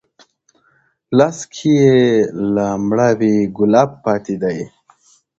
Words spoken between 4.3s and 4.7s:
دی